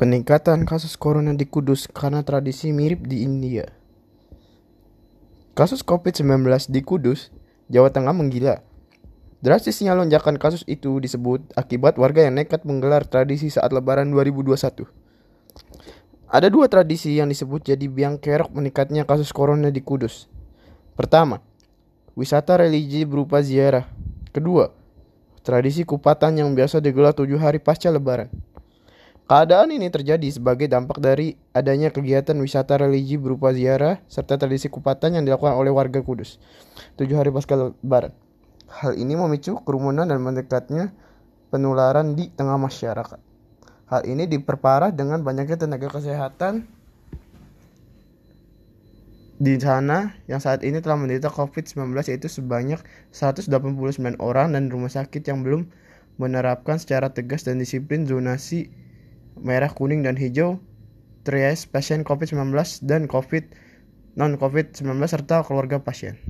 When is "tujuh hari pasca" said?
27.12-27.92, 36.98-37.54